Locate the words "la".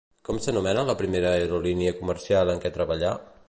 0.87-0.95